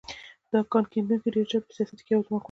[0.51, 2.37] دا کان کیندونکي ډېر ژر په سیاست کې یو ځواکمن اړخ شو.